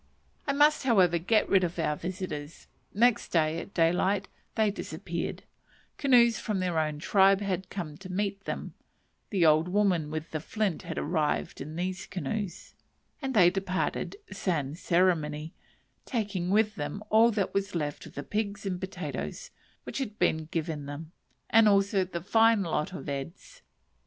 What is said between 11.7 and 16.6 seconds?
these canoes), and they departed sans ceremonie, taking